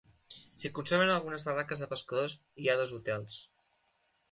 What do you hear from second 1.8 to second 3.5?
de pescadors i hi ha dos hotels.